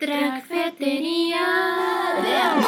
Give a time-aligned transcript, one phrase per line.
[0.00, 1.46] Dragfetería.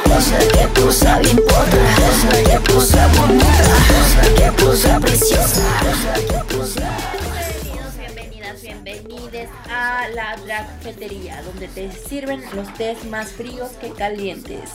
[0.05, 5.63] Cosa que cosa importa, cosa que cosa bonita, cosa que cosa preciosa,
[6.51, 14.71] Bienvenidos, bienvenidas, bienvenides a la Dragfetería, donde te sirven los tés más fríos que calientes.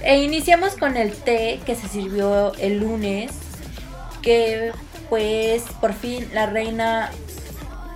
[0.00, 3.30] E iniciamos con el té que se sirvió el lunes,
[4.22, 4.72] que
[5.10, 7.10] pues por fin la reina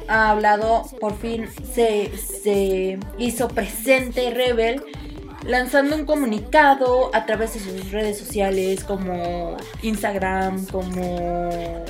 [0.08, 4.82] ha hablado, por fin se, se hizo presente Rebel
[5.44, 11.84] lanzando un comunicado a través de sus redes sociales como Instagram, como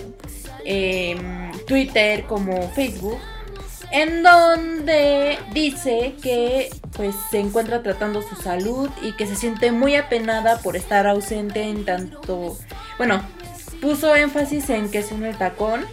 [0.65, 3.19] em, Twitter, como Facebook,
[3.91, 9.97] en donde dice que pues se encuentra tratando su salud y que se siente muy
[9.97, 12.57] apenada por estar ausente en tanto,
[12.98, 13.23] bueno,
[13.81, 15.85] puso énfasis en que es un tacón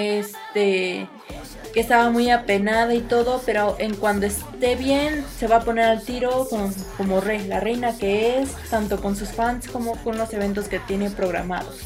[0.00, 1.08] este
[1.72, 5.84] que estaba muy apenada y todo, pero en cuando esté bien se va a poner
[5.84, 6.48] al tiro
[6.96, 10.80] como rey, la reina que es, tanto con sus fans como con los eventos que
[10.80, 11.80] tiene programados.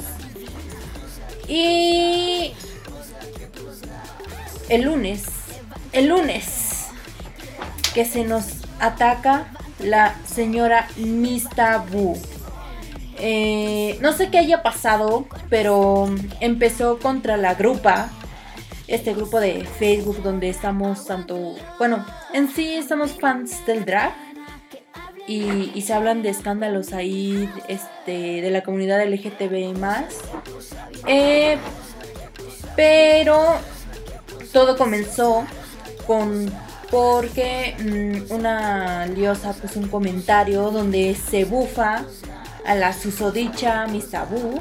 [1.48, 2.54] Y
[4.70, 5.24] el lunes,
[5.92, 6.86] el lunes,
[7.92, 8.46] que se nos
[8.80, 9.46] ataca
[9.78, 12.18] la señora Mistabu.
[13.18, 16.08] Eh, no sé qué haya pasado, pero
[16.40, 18.10] empezó contra la grupa.
[18.86, 22.04] Este grupo de Facebook donde estamos tanto, bueno,
[22.34, 24.12] en sí estamos fans del drag
[25.26, 30.18] y, se hablan de escándalos ahí este, de la comunidad LGTB más.
[31.06, 31.56] Eh,
[32.76, 33.56] pero
[34.52, 35.46] todo comenzó
[36.06, 36.52] con
[36.90, 42.04] porque mm, una liosa puso un comentario donde se bufa
[42.64, 44.60] a la susodicha Misabu.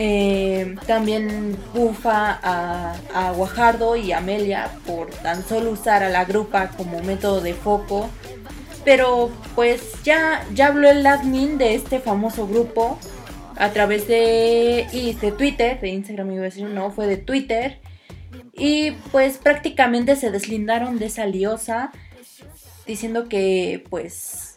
[0.00, 7.02] Eh, también bufa a, Guajardo y Amelia por tan solo usar a la grupa como
[7.02, 8.08] método de foco.
[8.84, 12.98] Pero pues ya, ya habló el admin de este famoso grupo
[13.56, 14.86] a través de,
[15.20, 17.80] de Twitter, de Instagram iba a decir, no, fue de Twitter.
[18.52, 21.90] Y pues prácticamente se deslindaron de esa liosa
[22.86, 24.47] diciendo que pues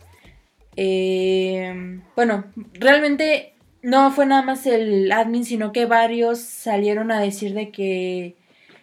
[0.84, 3.54] eh, bueno, realmente
[3.84, 8.36] no fue nada más el admin, sino que varios salieron a decir de que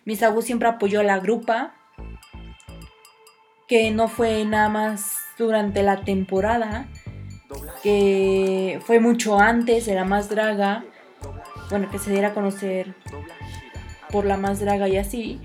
[0.05, 1.75] Misabu siempre apoyó a la grupa,
[3.67, 6.87] que no fue nada más durante la temporada,
[7.83, 10.85] que fue mucho antes de la más draga,
[11.69, 12.95] bueno, que se diera a conocer
[14.13, 15.41] por la más draga y así.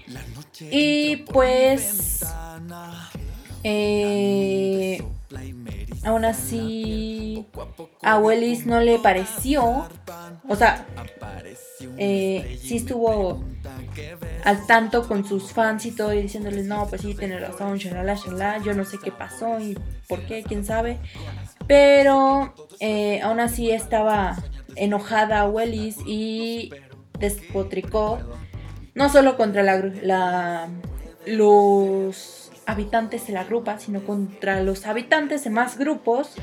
[0.69, 2.23] Y pues...
[3.65, 4.82] Eh,
[6.13, 7.47] aún así
[8.01, 9.87] a Willis no le pareció,
[10.47, 10.85] o sea,
[11.97, 13.43] eh, sí estuvo
[14.43, 18.15] al tanto con sus fans y todo y diciéndoles, no, pues sí, tiene razón, shalala,
[18.15, 20.99] shalala, yo no sé qué pasó y por qué, quién sabe.
[21.67, 24.35] Pero eh, aún así estaba
[24.75, 26.71] enojada Willis y
[27.19, 28.19] despotricó,
[28.93, 30.69] no solo contra la, la
[31.25, 36.35] los habitantes de la grupa, sino contra los habitantes de más grupos,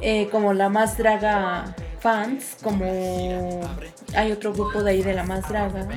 [0.00, 2.84] eh, como la más draga fans, como
[4.14, 5.88] hay otro grupo de ahí de la más draga,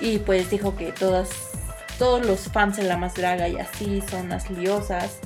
[0.00, 1.30] y pues dijo que todas,
[1.98, 5.18] todos los fans de la más draga y así son las liosas,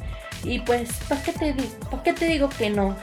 [0.42, 2.97] y pues, ¿para qué te, digo, qué te digo que no?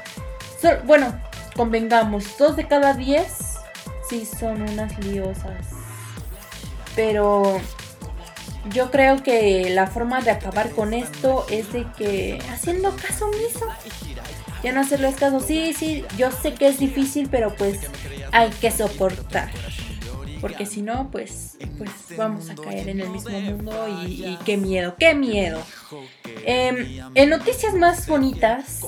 [0.85, 1.19] bueno,
[1.55, 3.57] convengamos, dos de cada diez
[4.09, 5.67] sí son unas liosas.
[6.95, 7.61] Pero
[8.71, 13.65] yo creo que la forma de acabar con esto es de que haciendo caso omiso.
[14.63, 15.39] Ya no hacerles caso.
[15.39, 17.79] Sí, sí, yo sé que es difícil, pero pues
[18.31, 19.49] hay que soportar.
[20.41, 24.95] Porque si no, pues, pues vamos a caer en el mismo mundo y, qué miedo,
[24.97, 25.61] qué miedo.
[26.45, 28.81] Em, en noticias más bonitas,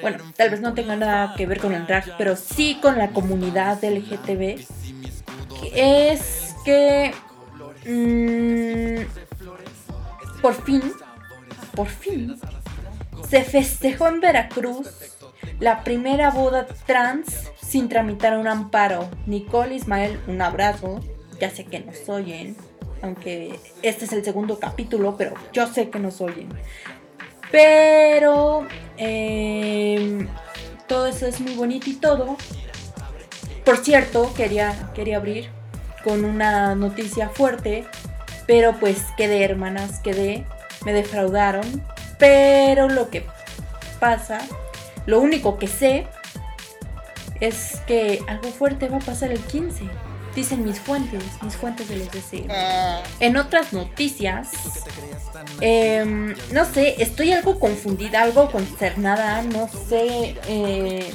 [0.00, 3.08] bueno, tal vez no tenga nada que ver con el drag, pero sí con la
[3.08, 4.64] comunidad LGTB,
[5.74, 7.12] es que
[7.86, 9.04] Mm,
[10.42, 10.82] por fin,
[11.74, 12.38] por fin,
[13.28, 14.88] se festejó en Veracruz
[15.60, 19.08] la primera boda trans sin tramitar un amparo.
[19.26, 21.00] Nicole Ismael, un abrazo.
[21.40, 22.56] Ya sé que nos oyen,
[23.02, 26.48] aunque este es el segundo capítulo, pero yo sé que nos oyen.
[27.50, 28.66] Pero
[28.96, 30.28] em,
[30.88, 32.36] todo eso es muy bonito y todo.
[33.64, 35.55] Por cierto, quería, quería abrir
[36.06, 37.84] con una noticia fuerte,
[38.46, 40.44] pero pues quedé, hermanas, quedé,
[40.84, 41.82] me defraudaron,
[42.16, 43.26] pero lo que
[43.98, 44.38] pasa,
[45.06, 46.06] lo único que sé
[47.40, 49.82] es que algo fuerte va a pasar el 15.
[50.36, 52.46] dicen mis fuentes, mis fuentes de los deseos.
[52.50, 53.02] Ah.
[53.18, 54.50] En otras noticias,
[55.60, 60.36] em, no sé, estoy algo confundida, algo concernada, no sé.
[60.46, 61.10] Eh,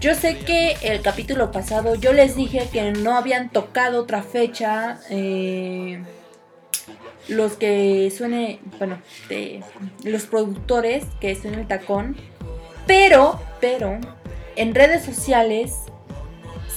[0.00, 5.00] yo sé que el capítulo pasado yo les dije que no habían tocado otra fecha.
[5.10, 6.02] Eh,
[7.28, 8.98] los que suene, bueno,
[10.04, 12.16] los productores que en el tacón.
[12.86, 13.98] Pero, pero,
[14.54, 15.74] en redes sociales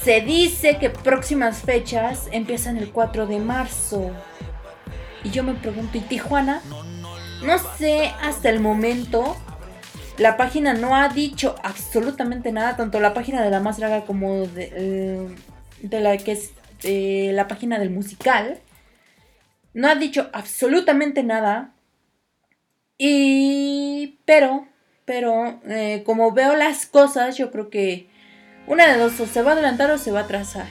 [0.03, 4.11] se dice que próximas fechas empiezan el 4 de marzo.
[5.23, 6.61] Y yo me pregunto, ¿y Tijuana?
[7.43, 9.35] No sé hasta el momento.
[10.19, 14.47] La página no ha dicho absolutamente nada, tanto la página de la más draga como
[14.47, 16.51] de, eh, la que es
[16.83, 18.59] eh, la página del musical.
[19.73, 21.73] No ha dicho absolutamente nada.
[22.97, 24.19] Y...
[24.25, 24.67] Pero,
[25.05, 28.09] pero, eh, como veo las cosas, yo creo que
[28.67, 30.67] una de dos, o se va a adelantar o se va a atrasar.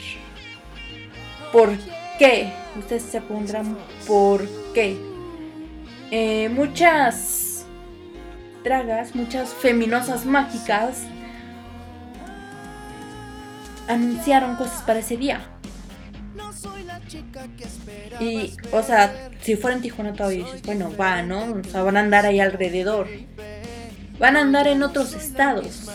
[1.52, 1.70] ¿Por
[2.18, 2.52] qué?
[2.78, 4.98] Ustedes se pondrán por qué.
[6.50, 7.47] Muchas
[8.68, 11.04] dragas, muchas feminosas mágicas
[13.88, 15.40] anunciaron cosas para ese día.
[18.20, 21.52] Y, o sea, si fuera en Tijuana todavía dices, bueno, va, ¿no?
[21.52, 23.08] O sea, van a andar ahí alrededor.
[24.18, 25.88] Van a andar en otros estados.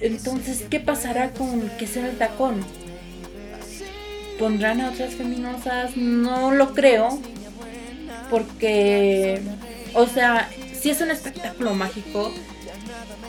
[0.00, 2.64] Entonces, ¿qué pasará con que sea el tacón?
[4.38, 5.98] ¿Pondrán a otras feminosas?
[5.98, 7.20] No lo creo.
[8.30, 9.42] Porque,
[9.94, 12.32] o sea, sí es un espectáculo mágico.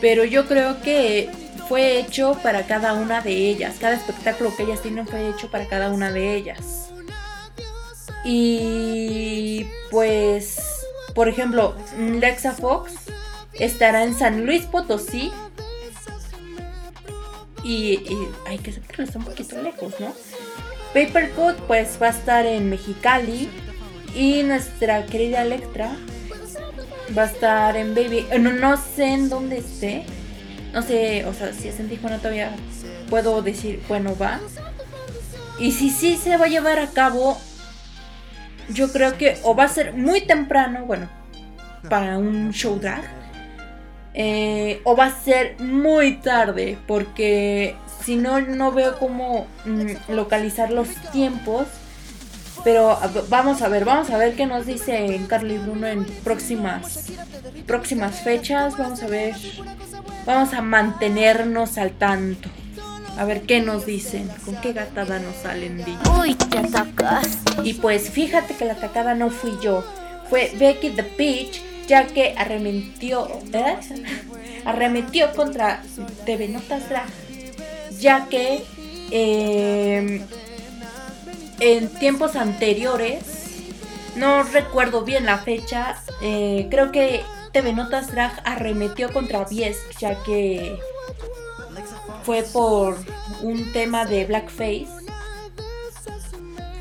[0.00, 1.30] Pero yo creo que
[1.68, 3.76] fue hecho para cada una de ellas.
[3.80, 6.90] Cada espectáculo que ellas tienen fue hecho para cada una de ellas.
[8.24, 10.60] Y pues,
[11.14, 12.92] por ejemplo, Lexa Fox
[13.54, 15.32] estará en San Luis Potosí
[17.64, 18.00] y,
[18.46, 20.12] hay que aceptarlo, está un poquito lejos, ¿no?
[20.94, 23.48] Papercut pues va a estar en Mexicali
[24.14, 25.96] y nuestra querida Electra
[27.16, 28.26] va a estar en Baby.
[28.30, 30.04] Eh, no, no sé en dónde esté.
[30.72, 32.54] No sé, o sea, si es en Tijuana todavía
[33.10, 34.40] puedo decir, bueno, va.
[35.58, 37.38] Y si sí se va a llevar a cabo,
[38.70, 41.08] yo creo que o va a ser muy temprano, bueno,
[41.88, 43.02] para un show drag
[44.14, 47.74] eh, o va a ser muy tarde porque
[48.04, 51.66] si no no veo cómo mm, localizar los tiempos
[52.64, 52.98] pero
[53.28, 57.10] vamos a ver vamos a ver qué nos dice Carly Bruno en próximas
[57.66, 59.34] próximas fechas vamos a ver
[60.26, 62.48] vamos a mantenernos al tanto
[63.18, 65.84] a ver qué nos dicen, con qué gatada nos salen.
[66.18, 67.40] Uy, te atacas.
[67.62, 69.84] Y pues fíjate que la atacada no fui yo,
[70.30, 73.76] fue Becky the Peach ya que arremetió, ¿eh?
[74.64, 75.82] arremetió contra
[76.24, 77.08] TV Notas Drag,
[77.98, 78.62] ya que
[79.10, 80.22] em,
[81.62, 83.22] en tiempos anteriores,
[84.16, 87.22] no recuerdo bien la fecha, eh, creo que
[87.52, 90.76] TV Notas Drag arremetió contra Bies, ya que
[92.24, 92.96] fue por
[93.42, 94.88] un tema de blackface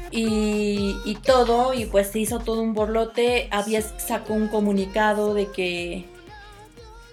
[0.10, 3.48] y, todo, y pues se hizo todo un borlote.
[3.52, 6.06] Había sacó un comunicado de que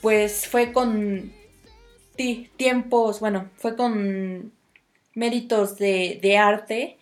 [0.01, 1.33] pues fue con
[2.57, 4.53] tiempos, bueno, fue con
[5.15, 6.98] méritos de, arte,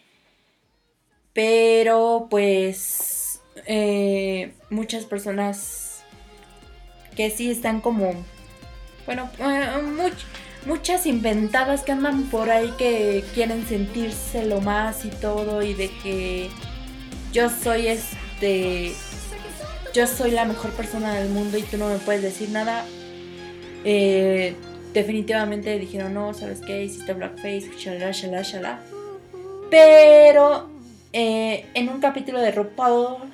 [1.36, 6.02] pero pues eh, muchas personas
[7.14, 8.14] que sí están como,
[9.04, 10.12] bueno, eh,
[10.64, 15.90] muchas inventadas que andan por ahí que quieren sentirse lo más y todo y de
[16.02, 16.48] que
[17.32, 18.92] yo soy este
[19.92, 22.86] yo soy la mejor persona del mundo y tú no me puedes decir nada
[23.84, 24.54] eh,
[24.94, 28.80] definitivamente dijeron no sabes qué hiciste blackface shalala shalala shalala
[29.70, 30.75] pero
[31.18, 33.32] eh, en un capítulo de RuPaul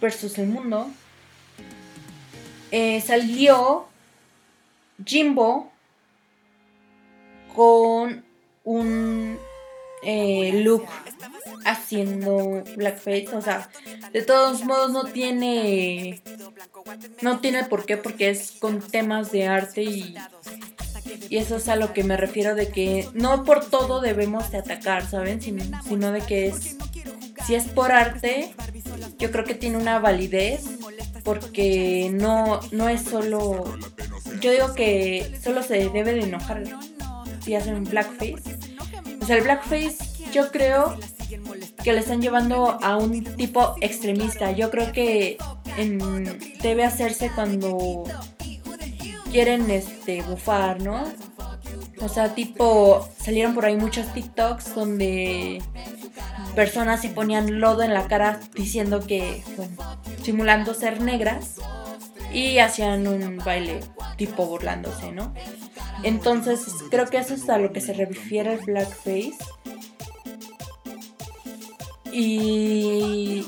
[0.00, 0.90] versus el mundo
[2.70, 3.86] eh, salió
[5.04, 5.70] Jimbo
[7.54, 8.24] con
[8.64, 9.38] un
[10.02, 10.86] eh, look
[11.66, 13.28] haciendo blackface.
[13.34, 13.68] O sea,
[14.14, 16.22] de todos modos no tiene.
[17.20, 20.14] No tiene por qué, porque es con temas de arte y.
[21.28, 24.58] Y eso es a lo que me refiero de que no por todo debemos de
[24.58, 25.42] atacar, ¿saben?
[25.42, 26.76] Sino, sino de que es.
[27.46, 28.54] Si es por arte,
[29.18, 30.64] yo creo que tiene una validez.
[31.24, 33.78] Porque no, no es solo.
[34.40, 36.64] Yo digo que solo se debe de enojar
[37.44, 38.58] si hacen blackface.
[39.20, 39.98] O sea, el blackface
[40.32, 40.96] yo creo
[41.84, 44.50] que le están llevando a un tipo extremista.
[44.52, 45.38] Yo creo que
[46.62, 48.04] debe hacerse cuando
[49.30, 51.04] quieren este bufar, ¿no?
[52.00, 55.62] O sea, tipo, salieron por ahí muchos TikToks donde
[56.54, 61.56] personas se ponían lodo en la cara diciendo que, bueno, simulando ser negras
[62.32, 63.80] y hacían un baile
[64.16, 65.34] tipo burlándose, ¿no?
[66.02, 69.34] Entonces, creo que eso es a lo que se refiere el blackface.
[72.10, 73.46] Y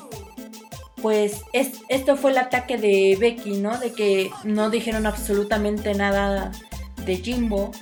[1.03, 3.79] pues es, esto fue el ataque de Becky, ¿no?
[3.79, 6.51] De que no dijeron absolutamente nada
[7.05, 7.73] de Jimbo,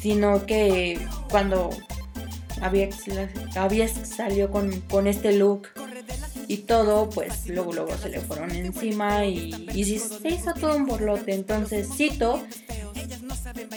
[0.00, 1.00] sino que
[1.30, 1.70] cuando
[2.62, 2.88] había,
[3.56, 5.68] había salió con, con este look
[6.48, 10.86] y todo, pues luego luego se le fueron encima y, y se hizo todo un
[10.86, 11.34] borlote.
[11.34, 12.42] Entonces cito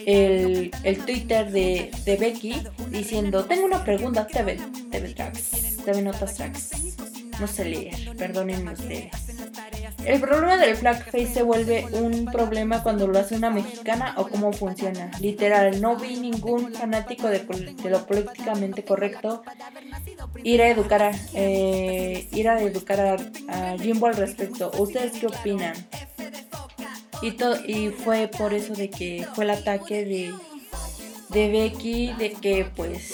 [0.06, 2.56] el, el Twitter de, de, Becky
[2.90, 4.60] diciendo, tengo una pregunta, TV,
[4.92, 6.72] TV Tracks, TV Notas Tracks.
[7.40, 9.25] No sé leer, perdónenme ustedes.
[10.06, 14.54] El problema del blackface se vuelve un problema cuando lo hace una mexicana o cómo
[14.54, 15.10] funciona.
[15.20, 17.46] Literal, no vi ningún fanático de,
[17.90, 19.44] lo políticamente correcto
[20.44, 24.72] ir a educar a, eh, ir a, educar a, Jimbo al respecto.
[24.78, 25.74] ¿Ustedes qué opinan?
[27.22, 27.36] Y,
[27.72, 30.34] y fue por eso de que fue el ataque de,
[31.30, 33.14] de Becky, de que pues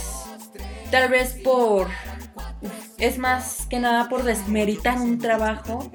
[0.90, 1.88] tal vez por...
[2.98, 5.92] Es más que nada por desmeritar un trabajo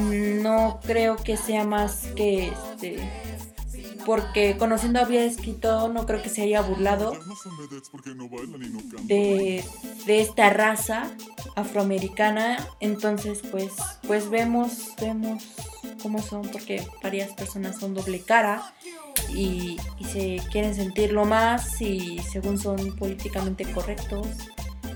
[0.00, 2.98] no creo que sea más que este
[4.06, 7.12] porque conociendo había escrito no creo que se haya burlado
[9.02, 9.64] de,
[10.06, 11.10] de, esta raza
[11.54, 12.66] afroamericana.
[12.80, 13.72] Entonces pues
[14.06, 15.44] pues vemos vemos
[16.02, 18.72] cómo son porque varias personas son doble cara
[19.34, 24.26] y, y se quieren sentirlo más y según son políticamente correctos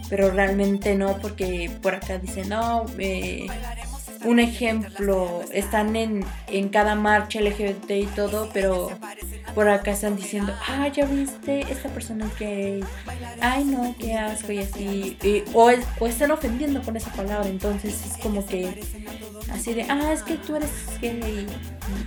[0.09, 3.47] pero realmente no porque por acá dicen no eh,
[4.25, 8.91] un ejemplo, están en, en cada marcha LGBT y todo, pero
[9.55, 12.85] por acá están diciendo, ah, ya viste, esta persona es gay,
[13.41, 15.17] ay no, qué asco y así,
[15.53, 18.83] o, o, están ofendiendo con esa palabra, entonces es como que
[19.53, 21.47] así de, ah, es que tú eres gay,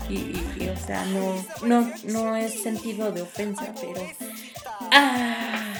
[0.09, 4.01] y, o sea, no, no, no es sentido de ofensa, pero...
[4.91, 5.74] Ah,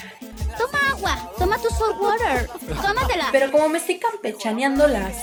[0.56, 2.48] toma agua, toma tu salt water,
[2.82, 3.28] tómatela.
[3.32, 5.16] Pero como me estoy campechaneando las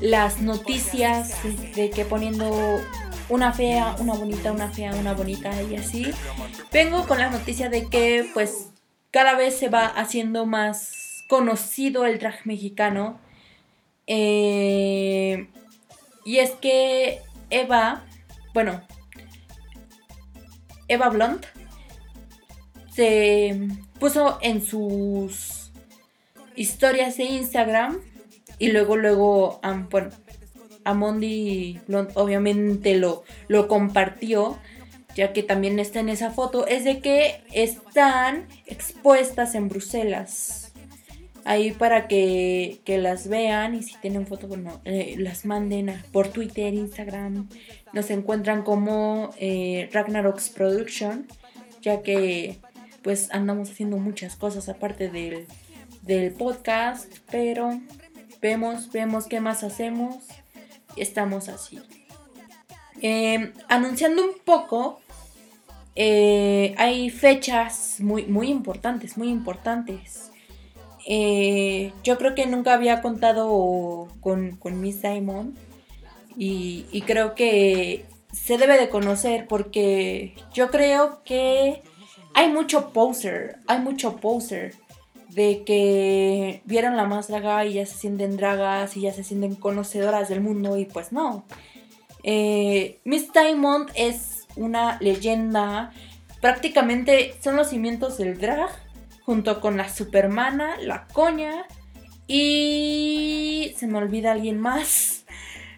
[0.00, 1.34] las noticias
[1.74, 2.80] de que poniendo
[3.28, 6.10] una fea, una bonita, una fea, una bonita y así.
[6.72, 8.70] Vengo con la noticia de que pues
[9.10, 13.18] cada vez se va haciendo más conocido el drag mexicano.
[14.06, 15.48] Eh,
[16.24, 17.20] y es que
[17.50, 18.04] Eva,
[18.52, 18.82] bueno,
[20.88, 21.46] Eva Blunt
[22.92, 25.72] se puso en sus
[26.56, 28.00] historias de Instagram
[28.64, 30.08] y luego, luego, bueno,
[30.84, 31.80] Amondi
[32.14, 34.58] obviamente lo, lo compartió,
[35.14, 40.72] ya que también está en esa foto, es de que están expuestas en Bruselas.
[41.44, 46.72] Ahí para que, las vean y si tienen foto, bueno, eh, las manden por Twitter,
[46.72, 47.50] Instagram.
[47.92, 51.26] Nos encuentran como eh, Ragnarok's Production,
[51.82, 52.60] ya que
[53.02, 55.44] pues andamos haciendo muchas cosas aparte del,
[56.00, 57.78] del podcast, pero
[58.44, 60.16] vemos, vemos qué más hacemos
[60.96, 61.80] y estamos así.
[63.00, 65.00] Em, anunciando un poco,
[65.96, 70.30] eh, hay fechas muy, muy importantes, muy importantes.
[71.06, 75.56] Eh, yo creo que nunca había contado con, Miss Diamond
[76.36, 81.82] y, y creo que se debe de conocer porque yo creo que
[82.34, 84.74] hay mucho poser, hay mucho poser
[85.34, 89.54] de que vieron la más draga y ya se sienten dragas y ya se sienten
[89.54, 91.44] conocedoras del mundo y pues no.
[92.22, 95.92] Eh, Miss Diamond es una leyenda,
[96.40, 98.70] prácticamente son los cimientos del drag,
[99.24, 101.66] junto con la Supermana, la Coña
[102.26, 105.24] y se me olvida alguien más.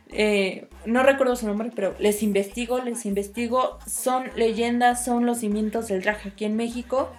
[0.09, 3.79] Eh, no recuerdo su nombre, pero les investigo, les investigo.
[3.87, 7.11] Son leyendas, son los cimientos del drag aquí en México.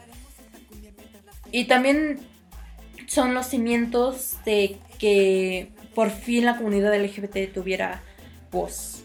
[1.52, 2.20] Y también
[3.08, 8.04] son los cimientos de que por fin la comunidad LGBT tuviera
[8.52, 9.04] voz.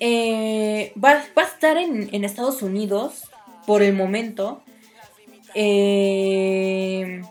[0.00, 3.30] Eh, va, a estar en, Estados Unidos
[3.66, 4.62] por el momento.
[5.54, 7.22] Eh,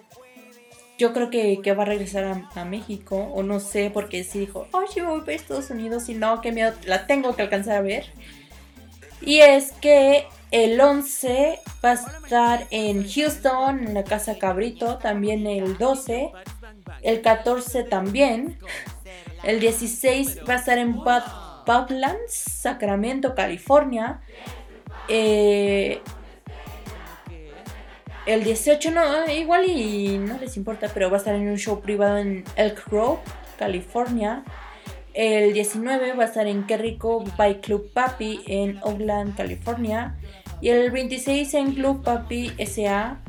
[0.97, 5.21] yo creo que, va a regresar a, México, o no sé, porque si dijo, yo
[5.21, 8.05] voy a Estados Unidos y no, que miedo, la tengo que alcanzar a ver.
[9.21, 15.45] Y es que el 11 va a estar en Houston, en la Casa Cabrito, también
[15.47, 16.31] el 12.
[17.01, 18.57] El 14 también.
[19.43, 24.21] El 16 va a estar en Badlands, Sacramento, California.
[25.07, 26.01] Eh,
[28.25, 31.81] El 18 no, igual y no les importa, pero va a estar en un show
[31.81, 33.19] privado en Elk Grove,
[33.59, 34.43] California.
[35.15, 40.17] El 19 va a estar en Qué Rico by Club Papi en Oakland, California.
[40.61, 43.21] Y el 26 en Club Papi SA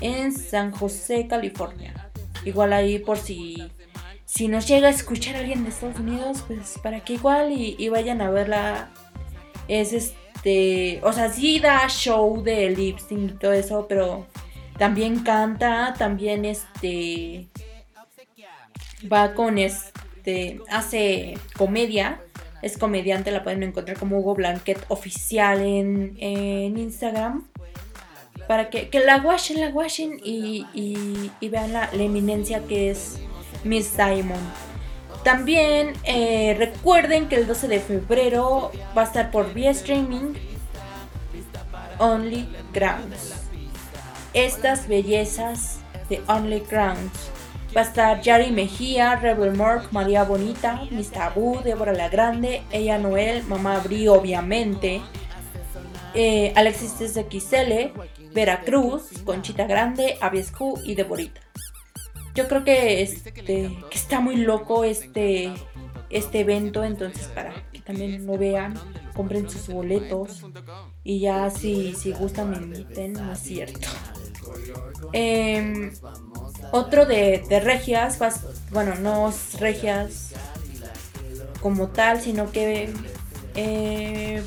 [0.00, 2.10] en San José, California.
[2.46, 3.62] Igual ahí por si,
[4.24, 8.22] si nos llega a escuchar alguien de Estados Unidos, pues para que igual y, vayan
[8.22, 8.88] a verla.
[9.68, 14.26] Es este, o sea, sí da show de lip sync y todo eso, pero
[14.78, 17.48] también canta, también este
[19.12, 19.93] va con este
[20.70, 22.20] hace comedia,
[22.62, 26.16] es comediante, la pueden encontrar como Hugo Blanquet oficial en,
[26.78, 27.46] Instagram
[28.48, 33.18] para que, la washen, la washen y, y, vean la, eminencia que es
[33.64, 34.42] Miss Diamond.
[35.24, 40.34] También eh, recuerden que el 12 de febrero va a estar por vía streaming
[41.98, 43.34] Only Grounds.
[44.34, 45.78] Estas bellezas
[46.08, 47.33] de Only Grounds.
[47.76, 52.98] Va a estar Yari Mejía, Rebel Mork, María Bonita, Miss Tabú, Débora la Grande, Ella
[52.98, 55.02] Noel, Mamá Bri, obviamente,
[56.14, 57.92] eh, Alexis XL,
[58.32, 61.40] Veracruz, Conchita Grande, Aviescu y Deborita.
[62.34, 65.52] Yo creo que, este, que está muy loco este,
[66.10, 68.74] este evento, entonces para que también lo vean,
[69.14, 70.44] compren sus boletos
[71.02, 73.88] y ya si, si gustan me inviten, no es cierto.
[75.12, 75.92] Em,
[76.72, 78.18] otro de, regias,
[78.70, 80.32] bueno, no regias
[81.60, 82.92] como tal, sino que
[83.54, 84.42] eh,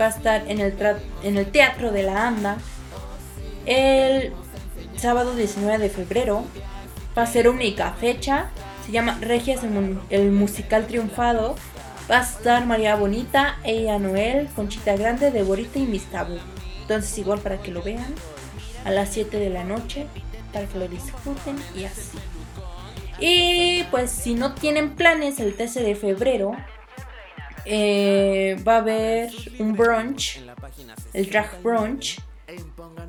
[0.00, 0.74] va a estar en el,
[1.22, 2.58] en el Teatro de la Anda
[3.66, 4.32] el
[4.96, 6.44] sábado 19 de febrero.
[7.16, 8.50] Va a ser única fecha.
[8.84, 9.60] Se llama Regias,
[10.10, 11.56] el, musical triunfado.
[12.10, 16.38] Va a estar María Bonita, Ella Noel, Conchita Grande, Deborita y Mistabu.
[16.82, 18.14] Entonces igual para que lo vean
[18.86, 20.06] a las 7 de la noche,
[20.52, 22.18] para que lo disfruten y así.
[23.18, 26.52] Y pues si no tienen planes el 13 de febrero,
[27.64, 30.40] eh, va a haber un brunch,
[31.12, 32.20] el drag brunch,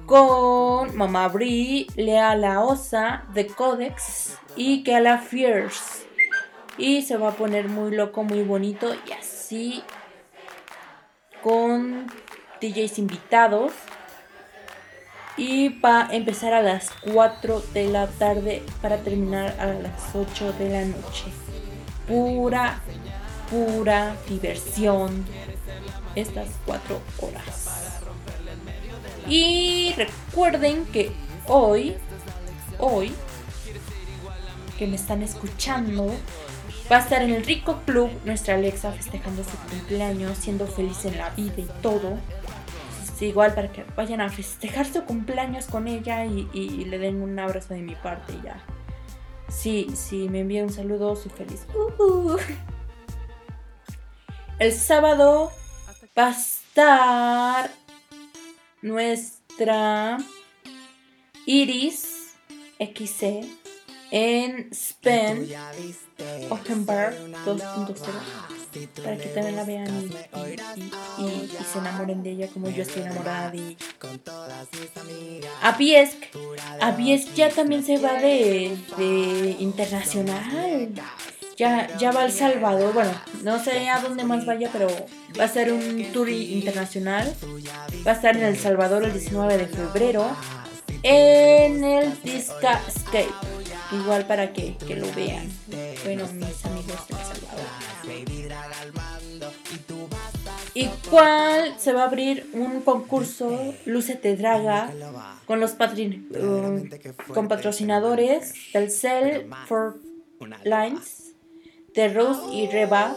[0.08, 6.08] con Mamá Brie, Lea La Osa, The Codex y la Fierce.
[6.80, 9.84] Y se va a poner muy loco, muy bonito y así
[11.44, 12.08] con
[12.62, 13.74] DJs invitados.
[15.38, 20.54] Y va a empezar a las 4 de la tarde para terminar a las 8
[20.54, 21.26] de la noche.
[22.08, 22.82] Pura,
[23.50, 25.26] pura diversión.
[26.16, 28.02] Estas 4 horas.
[29.30, 31.12] Y recuerden que
[31.48, 31.96] hoy,
[32.80, 33.14] hoy,
[34.78, 36.12] que me están escuchando,
[36.92, 41.18] va a estar en el Rico Club nuestra Alexa festejando su cumpleaños, siendo feliz en
[41.18, 42.18] la vida y todo.
[43.26, 47.74] Igual para que vayan a festejar su cumpleaños con ella y, le den un abrazo
[47.74, 48.64] de mi parte ya.
[49.50, 51.66] Sí, sí, me envía un saludo, soy feliz.
[51.74, 52.38] Uh-huh.
[54.60, 55.52] El sábado
[56.18, 57.72] va a estar
[58.82, 60.18] nuestra
[61.46, 62.34] Iris
[62.80, 63.46] XC
[64.12, 65.48] en Spen
[66.50, 67.96] Ockenberg 2.0
[69.04, 69.88] para que también la vean
[71.18, 73.76] y, se enamoren de ella como yo estoy enamorada de.
[75.62, 76.18] Abiesk,
[76.82, 80.92] Abiesk ya también se va de, de internacional
[81.58, 82.94] ya, ya va al Salvador.
[82.94, 83.12] Bueno,
[83.44, 84.88] no sé a dónde más vaya, pero
[85.38, 87.34] va a ser un tour internacional.
[88.06, 90.28] Va a estar en El Salvador el 19 de febrero.
[91.02, 93.57] En el Disca Escape.
[93.92, 95.50] Igual para que, que lo vean.
[96.04, 97.78] Bueno, mis amigos del Salvador.
[100.74, 103.74] Y cuál se va a abrir un concurso
[104.22, 104.92] Te Draga
[105.46, 109.98] con los uh, con patrocinadores del Cell for
[110.64, 111.34] Lines
[111.96, 113.16] de Rose y Reba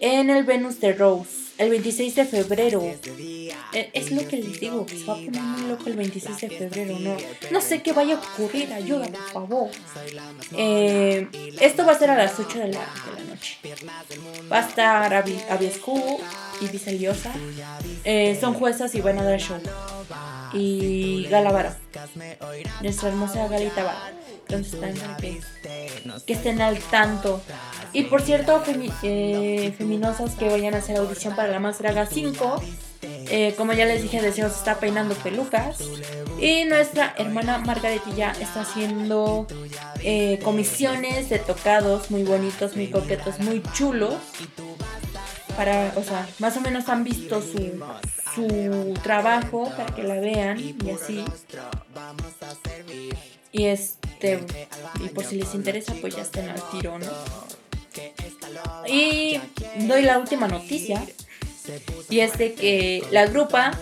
[0.00, 2.82] en el Venus de Rose el 26 de febrero.
[2.82, 6.40] Eh, es lo que les digo, que se va a poner muy loco el 26
[6.40, 6.98] de febrero.
[7.00, 7.16] No,
[7.50, 9.70] no sé qué vaya a ocurrir, ayuda, por favor.
[10.56, 11.28] Eh,
[11.60, 12.86] esto va a ser a las 8 de la,
[13.28, 13.58] noche.
[14.50, 15.12] Va a estar
[15.50, 16.20] Aviescu
[16.60, 17.32] y Visaliosa.
[18.04, 19.58] Eh, son juezas y van a dar show.
[20.52, 21.76] Y Galavara.
[22.82, 24.12] Nuestra hermosa Galita Vara.
[24.48, 24.80] Entonces
[26.24, 27.42] que estén al tanto.
[27.92, 28.62] Y por cierto,
[29.02, 32.62] eh, feminosas que vayan a hacer audición para la Más Draga 5.
[33.02, 35.78] Eh, como ya les dije, Deseo se está peinando pelucas.
[36.40, 39.46] Y nuestra hermana Margaretilla está haciendo
[40.02, 44.14] eh, comisiones de tocados muy bonitos, muy coquetos, muy chulos.
[45.56, 47.82] Para, o sea, más o menos han visto su,
[48.34, 51.24] su trabajo para que la vean y así.
[53.50, 54.40] Y este,
[55.04, 57.06] y por si les interesa, pues ya estén al tiro, ¿no?
[58.86, 59.40] Y
[59.86, 61.02] doy la última noticia.
[62.08, 63.72] Y es de que la grupa,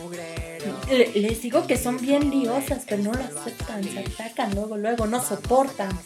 [0.88, 5.22] les digo que son bien liosas, pero no lo aceptan, se atacan luego, luego, no
[5.22, 5.96] soportan.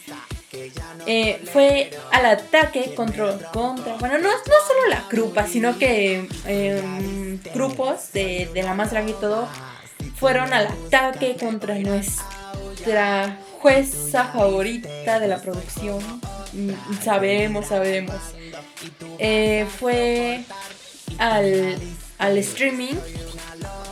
[1.06, 7.40] Eh, fue al ataque contra, contra bueno, no, no solo la grupa, sino que em,
[7.54, 9.48] grupos de, de la más grande y todo
[10.16, 16.20] fueron al ataque contra nuestra jueza favorita de la producción.
[16.52, 16.70] Mm,
[17.02, 18.16] sabemos, sabemos.
[19.18, 20.42] Eh, fue
[21.18, 21.78] al,
[22.18, 22.94] al streaming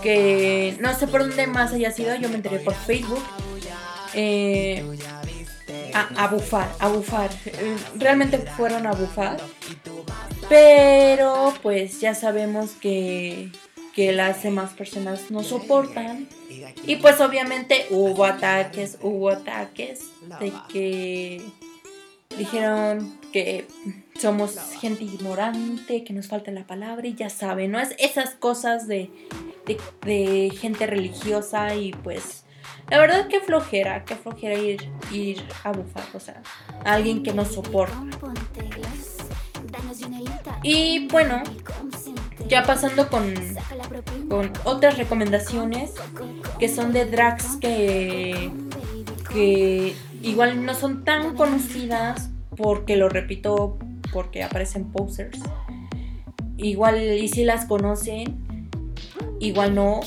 [0.02, 3.22] que no sé por dónde más haya sido, yo me enteré por Facebook.
[4.14, 4.84] Eh,
[5.94, 7.30] a, bufar, a bufar.
[7.46, 9.38] Eh, realmente fueron a bufar.
[10.48, 13.50] Pero pues ya sabemos que,
[13.94, 16.28] que las demás personas no soportan.
[16.84, 20.00] Y pues obviamente hubo ataques, hubo ataques
[20.40, 21.42] de que
[22.36, 23.66] dijeron que
[24.18, 27.80] somos gente ignorante, que nos falta la palabra y ya saben, ¿no?
[27.80, 29.10] Es esas cosas de,
[30.02, 32.44] de gente religiosa y pues
[32.90, 36.42] la verdad que flojera, que flojera ir, ir a bufar, o sea,
[36.84, 38.02] a alguien que no soporta.
[40.62, 41.42] Y bueno,
[42.48, 43.34] ya pasando con,
[44.28, 45.92] con otras recomendaciones
[46.58, 48.50] que son de drags que,
[49.30, 53.78] que igual no son tan conocidas porque lo repito,
[54.12, 55.38] porque aparecen posers.
[56.56, 58.68] Igual y si las conocen,
[59.38, 60.00] igual no,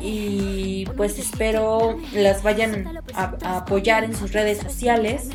[0.00, 5.28] y pues espero las vayan a, apoyar en sus redes sociales.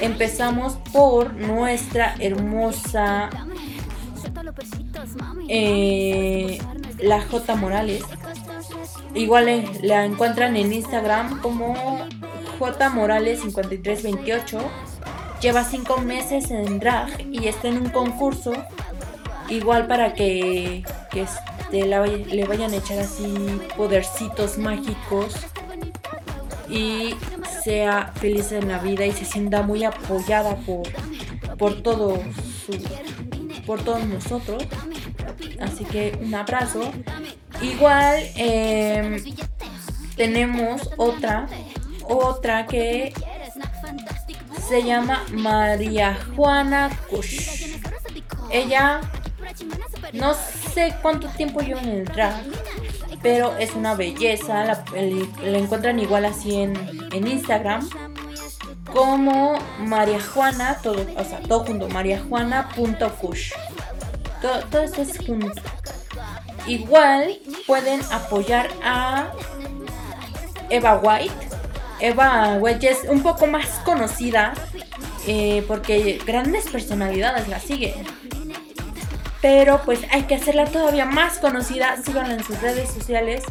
[0.00, 3.28] Empezamos por nuestra hermosa
[5.48, 6.58] eh,
[7.00, 8.02] la J Morales.
[9.14, 11.74] Igual la encuentran en Instagram como
[12.62, 14.58] J Morales 5328.
[15.40, 18.52] Lleva 5 meses en drag y está en un concurso.
[19.48, 21.26] Igual para que, que
[21.72, 23.34] le vayan a echar así
[23.76, 25.34] podercitos mágicos
[26.70, 27.16] y
[27.64, 30.82] sea feliz en la vida y se sienta muy apoyada por,
[31.58, 32.22] por todo
[33.66, 34.62] por todos nosotros.
[35.60, 36.92] Así que un abrazo.
[37.60, 39.22] Igual em,
[40.16, 41.48] tenemos otra,
[42.04, 43.12] otra que
[44.68, 47.78] se llama María Juana Kush.
[48.50, 49.00] Ella
[50.12, 52.42] no sé cuánto tiempo lleva en el drag,
[53.22, 54.64] pero es una belleza.
[54.64, 54.84] La,
[55.42, 56.76] encuentran igual así en,
[57.12, 57.88] Instagram
[58.92, 63.52] como María Juana, todo, o sea, todo junto, mariajuana.cush.
[64.40, 65.62] Todo, todo esto es junto.
[66.66, 69.32] Igual pueden apoyar a
[70.68, 71.51] Eva White.
[72.02, 74.52] Eva White es un poco más conocida
[75.26, 78.04] eh, porque grandes personalidades la siguen
[79.42, 82.00] pero pues hay que hacerla todavía más conocida.
[82.02, 83.42] Síganla en sus redes sociales.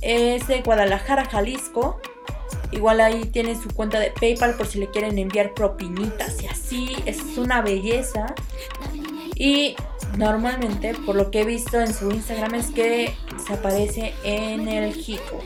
[0.00, 2.00] Es de Guadalajara, Jalisco.
[2.70, 6.96] Igual ahí tiene su cuenta de PayPal por si le quieren enviar propinitas y así.
[7.06, 8.34] Es una belleza.
[9.42, 9.74] Y
[10.18, 14.94] normalmente, por lo que he visto en su Instagram, es que se aparece en el
[14.94, 15.40] Jico.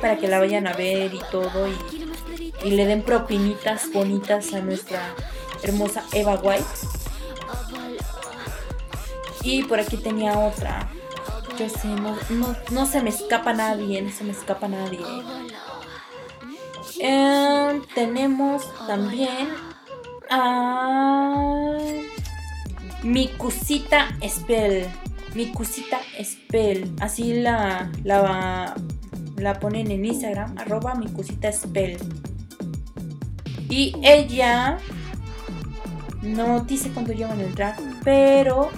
[0.00, 1.66] para que la vayan a ver y todo.
[1.66, 5.00] Y, le den propinitas bonitas a nuestra
[5.64, 6.62] hermosa Eva White.
[9.42, 10.88] Y por aquí tenía otra.
[11.58, 11.88] Yo sé,
[12.70, 15.04] no, se me escapa nadie, no se me escapa nadie.
[17.00, 19.48] Em, tenemos también
[20.30, 21.80] a
[23.02, 24.86] mi cosita Spell.
[25.34, 26.92] Mi cosita Spell.
[27.00, 28.74] Así la, la,
[29.36, 30.58] la ponen en Instagram.
[30.58, 31.96] Arroba mi cosita Spell.
[33.68, 34.78] Y ella
[36.22, 38.70] no dice cuánto lleva en el drag, pero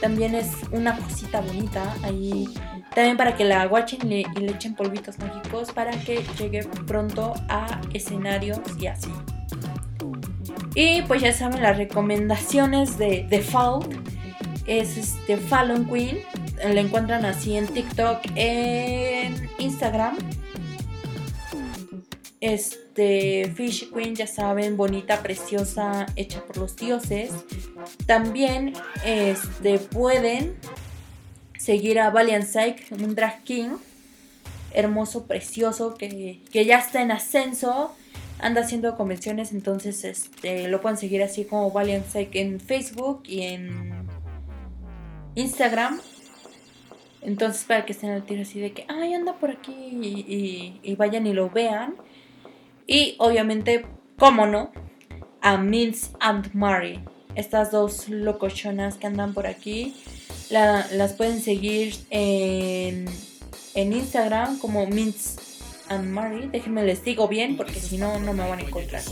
[0.00, 2.48] también es una cosita bonita ahí.
[2.94, 7.80] También para que la aguachen y le echen polvitos mágicos para que llegue pronto a
[7.92, 9.10] escenarios y así.
[10.74, 13.92] Y pues ya saben las recomendaciones de Default.
[14.66, 16.18] Es este Fallon Queen.
[16.62, 20.16] La encuentran así en TikTok, en Instagram.
[22.40, 27.32] Este Fish Queen, ya saben, bonita, preciosa, hecha por los dioses.
[28.06, 30.56] También este, pueden
[31.58, 33.76] seguir a Valiant Psych, un drag king
[34.72, 37.94] hermoso, precioso, que, ya está en ascenso,
[38.42, 43.42] anda haciendo convenciones, entonces este, lo pueden seguir así como Valiant Psych en Facebook y
[43.42, 44.08] en
[45.34, 46.00] Instagram.
[47.22, 49.72] Entonces, para que estén al tiro así de que, ay, anda por aquí
[50.82, 51.96] y, vayan y lo vean.
[52.86, 53.84] Y obviamente,
[54.18, 54.72] cómo no,
[55.42, 57.00] a Mince and Mary.
[57.34, 59.94] Estas dos locochonas que andan por aquí.
[60.48, 63.06] las pueden seguir en,
[63.74, 65.49] en Instagram como Mince
[65.90, 66.48] and Mary.
[66.50, 69.02] Déjenme les digo bien porque si no, no me van a encontrar.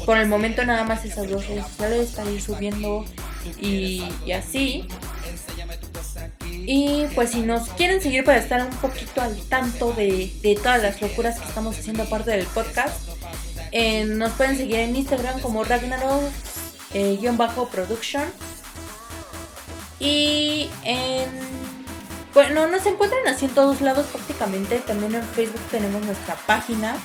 [0.04, 3.04] Por el momento nada más esas dos redes sociales para ir subiendo
[3.60, 4.87] y, así.
[6.66, 10.80] Y pues si nos quieren seguir para estar un poquito al tanto de, de todas
[10.82, 12.96] las locuras que estamos haciendo aparte del podcast,
[14.06, 18.22] nos pueden seguir en Instagram como Ragnarok-production.
[19.98, 21.28] y en.
[22.32, 24.78] Bueno, nos encuentran así en todos lados prácticamente.
[24.78, 26.96] También en Facebook tenemos nuestra página.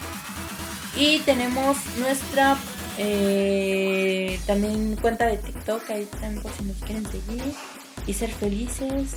[0.96, 2.58] Y tenemos nuestra
[2.98, 5.90] eh, también cuenta de TikTok.
[5.90, 7.44] Ahí también por si nos quieren seguir.
[8.06, 9.16] Y ser felices.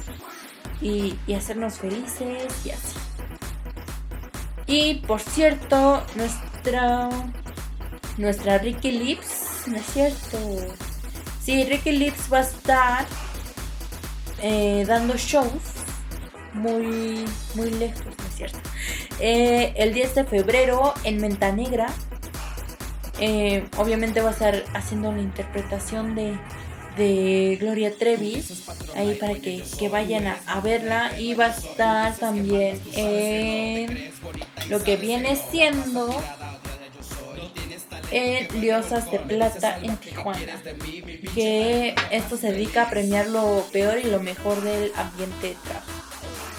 [0.81, 2.51] Y hacernos felices.
[2.65, 2.97] Y así.
[4.67, 7.11] Y por cierto, nuestra
[8.19, 10.39] nuestra Ricky Lips, ¿no es cierto?
[11.43, 13.07] Sí, Ricky Lips va a estar
[14.43, 15.83] eh, dando shows
[16.53, 18.59] muy, muy lejos, ¿no es cierto?
[19.21, 21.87] Eh, el 10 de febrero en Menta Negra.
[23.21, 26.37] Eh, obviamente va a estar haciendo la interpretación de,
[26.97, 28.43] de Gloria Trevi
[28.97, 34.13] ahí para que, vayan a, a, verla y va a estar también en
[34.69, 36.21] lo que viene siendo
[38.13, 40.61] en Liosas de Plata en Tijuana,
[41.35, 45.87] que esto se dedica a premiar lo peor y lo mejor del ambiente de trabajo.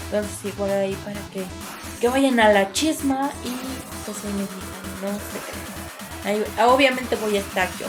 [0.06, 1.44] Entonces igual ahí para que,
[2.00, 3.54] que vayan a la chisma y
[4.04, 7.86] pues se me no se ahí, obviamente voy a estar yo.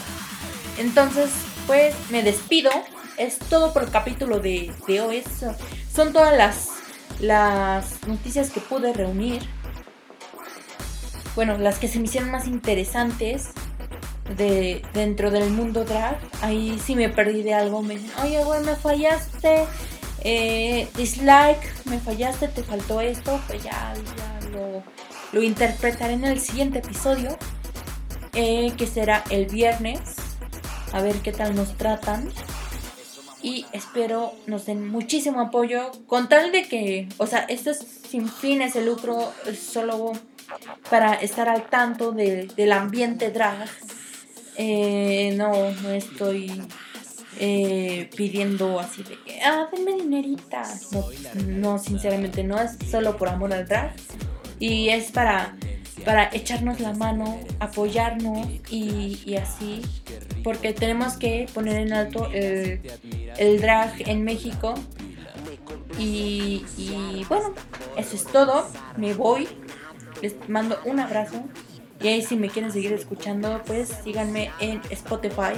[0.78, 1.30] Entonces,
[1.67, 2.71] pues me despido.
[3.17, 5.23] Es todo por el capítulo de, de hoy.
[5.93, 6.69] Son todas las,
[7.19, 9.41] las noticias que pude reunir
[11.35, 13.49] bueno, las que se me hicieron más interesantes
[14.37, 18.63] de dentro del mundo drag, ahí sí me perdí de algo, me dicen, oye, güey,
[18.63, 19.65] me fallaste,
[20.21, 24.83] eh, dislike, me fallaste, te faltó esto, pues ya, ya lo,
[25.31, 27.37] lo interpretaré en el siguiente episodio,
[28.33, 29.99] eh, que será el viernes,
[30.93, 32.29] a ver qué tal nos tratan.
[33.41, 35.91] Y espero nos den muchísimo apoyo.
[36.07, 40.13] Con tal de que, o sea, esto es sin fines de lucro, solo
[40.89, 43.67] para estar al tanto del ambiente drag.
[44.58, 46.62] Eh, no, no estoy
[47.38, 50.63] eh, pidiendo así de que, ah, denme dinerita.
[51.47, 53.93] No, sinceramente no, es solo por amor al drag.
[54.60, 55.55] Y es para,
[56.05, 59.81] para echarnos la mano, apoyarnos y, así.
[60.43, 62.81] Porque tenemos que poner en alto el,
[63.60, 64.75] drag en México.
[65.99, 67.53] Y, y bueno,
[67.97, 68.67] eso es todo.
[68.95, 69.47] Me voy.
[70.21, 71.43] Les mando un abrazo.
[72.01, 75.54] Y ahí si me quieren seguir escuchando, pues síganme en Spotify.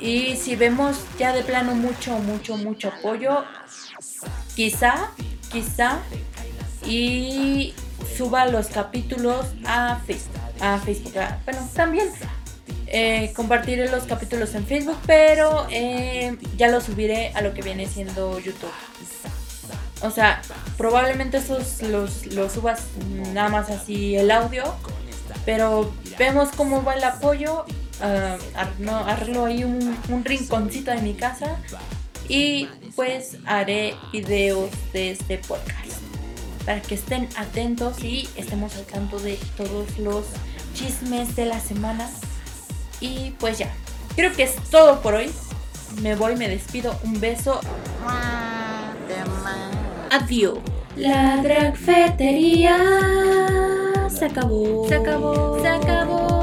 [0.00, 3.44] Y si vemos ya de plano mucho, mucho, mucho apoyo,
[4.54, 5.10] quizá,
[5.50, 5.98] quizá,
[6.86, 7.74] y
[8.16, 10.40] suba los capítulos a Facebook.
[10.60, 11.14] A Facebook.
[11.44, 12.08] Bueno, también
[12.86, 17.86] eh, compartiré los capítulos en Facebook, pero eh, ya los subiré a lo que viene
[17.86, 18.70] siendo YouTube.
[20.02, 20.42] O sea,
[20.76, 22.82] probablemente esos los, los subas
[23.32, 24.64] nada más así el audio.
[25.44, 27.64] Pero vemos cómo va el apoyo.
[28.00, 31.56] Uh, arreglo ahí un, un rinconcito de mi casa.
[32.28, 35.92] Y pues haré videos de este podcast.
[36.64, 40.26] Para que estén atentos y estemos al tanto de todos los
[40.74, 42.10] chismes de la semana.
[43.00, 43.72] Y pues ya.
[44.14, 45.30] Creo que es todo por hoy.
[46.02, 46.98] Me voy, me despido.
[47.04, 47.60] Un beso.
[50.10, 50.58] Adiós.
[50.96, 52.78] La dragfetería
[54.08, 54.86] se acabó.
[54.88, 55.60] Se acabó.
[55.60, 56.38] Se acabó.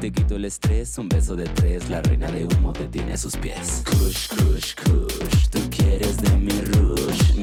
[0.00, 3.16] Te quito el estrés, un beso de tres, la reina de humo te tiene a
[3.16, 3.82] sus pies.
[3.86, 7.34] Kush, kush, kush, tú quieres de mi rush